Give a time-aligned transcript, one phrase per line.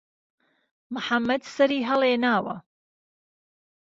[0.95, 2.55] محەممەد سهری ههڵێناوه